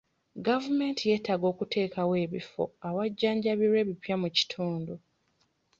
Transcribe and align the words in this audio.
Gavumenti 0.47 1.01
yeetaaga 1.11 1.45
okuteekawo 1.53 2.13
ebifo 2.25 2.63
awajjanjabirwa 2.87 3.77
ebipya 3.83 4.15
mu 4.21 4.29
kitundu. 4.37 4.95